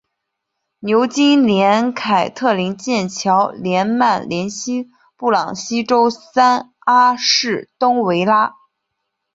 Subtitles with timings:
[0.79, 8.55] 牛津联凯特灵剑桥联曼联西布朗锡周三阿士东维拉